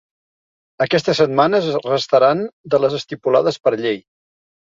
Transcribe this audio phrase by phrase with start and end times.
[0.85, 2.41] Aquestes setmanes es restaran
[2.75, 4.01] de les estipulades per llei.